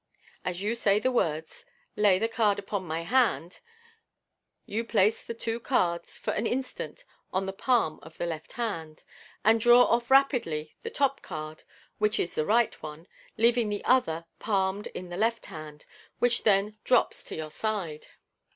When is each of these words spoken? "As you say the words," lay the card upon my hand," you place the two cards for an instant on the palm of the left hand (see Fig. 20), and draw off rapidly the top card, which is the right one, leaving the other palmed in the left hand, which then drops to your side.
"As 0.43 0.63
you 0.63 0.73
say 0.73 0.97
the 0.97 1.11
words," 1.11 1.63
lay 1.95 2.17
the 2.17 2.27
card 2.27 2.57
upon 2.57 2.87
my 2.87 3.01
hand," 3.03 3.59
you 4.65 4.83
place 4.83 5.21
the 5.23 5.35
two 5.35 5.59
cards 5.59 6.17
for 6.17 6.31
an 6.31 6.47
instant 6.47 7.05
on 7.31 7.45
the 7.45 7.53
palm 7.53 7.99
of 8.01 8.17
the 8.17 8.25
left 8.25 8.53
hand 8.53 8.97
(see 8.97 9.03
Fig. 9.03 9.43
20), 9.43 9.51
and 9.51 9.61
draw 9.61 9.83
off 9.83 10.09
rapidly 10.09 10.75
the 10.81 10.89
top 10.89 11.21
card, 11.21 11.61
which 11.99 12.19
is 12.19 12.33
the 12.33 12.47
right 12.47 12.81
one, 12.81 13.07
leaving 13.37 13.69
the 13.69 13.85
other 13.85 14.25
palmed 14.39 14.87
in 14.87 15.09
the 15.09 15.17
left 15.17 15.45
hand, 15.45 15.85
which 16.17 16.41
then 16.41 16.79
drops 16.83 17.23
to 17.25 17.35
your 17.35 17.51
side. 17.51 18.07